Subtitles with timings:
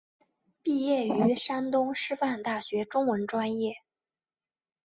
[0.63, 3.75] 毕业于山东师范大学中文专业。